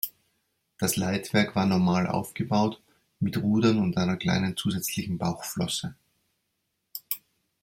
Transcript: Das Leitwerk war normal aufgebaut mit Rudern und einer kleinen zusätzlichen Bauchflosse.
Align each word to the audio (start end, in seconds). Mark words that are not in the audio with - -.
Das 0.79 0.95
Leitwerk 0.95 1.55
war 1.55 1.67
normal 1.67 2.07
aufgebaut 2.07 2.81
mit 3.19 3.37
Rudern 3.37 3.77
und 3.77 3.97
einer 3.97 4.17
kleinen 4.17 4.57
zusätzlichen 4.57 5.19
Bauchflosse. 5.19 5.93